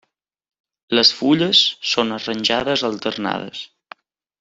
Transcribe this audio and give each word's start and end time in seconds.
Les 0.99 1.11
fulles 1.19 1.61
són 1.93 2.17
arranjades 2.19 2.89
alternades. 2.93 3.65